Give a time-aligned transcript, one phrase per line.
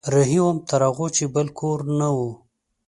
[0.13, 2.17] رهي وم تر هغو چې بل کور نه و